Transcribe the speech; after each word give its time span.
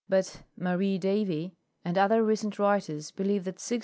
but 0.09 0.41
Marie 0.57 0.97
Davy 0.97 1.53
and 1.85 1.95
other 1.95 2.23
recent 2.23 2.57
writers 2.57 3.11
believe 3.11 3.43
that 3.43 3.57
6° 3.57 3.59
C. 3.61 3.79